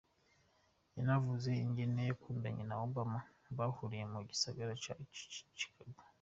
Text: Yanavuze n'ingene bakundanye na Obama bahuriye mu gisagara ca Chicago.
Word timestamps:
Yanavuze 0.97 1.47
n'ingene 1.53 2.03
bakundanye 2.09 2.63
na 2.65 2.75
Obama 2.85 3.19
bahuriye 3.57 4.05
mu 4.13 4.19
gisagara 4.29 4.73
ca 4.83 4.93
Chicago. 5.59 6.01